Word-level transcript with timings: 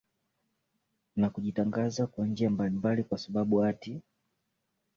na 1.15 1.29
kujitangaza 1.29 2.07
kwa 2.07 2.27
njia 2.27 2.49
mbalimbali 2.49 3.03
kwa 3.03 3.17
sababu 3.17 3.63
ati 3.63 4.01